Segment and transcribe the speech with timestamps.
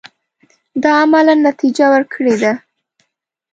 [0.83, 2.53] دا عملاً نتیجه ورکړې ده.